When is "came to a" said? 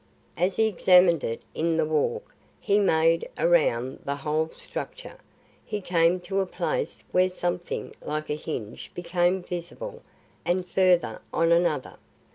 5.79-6.47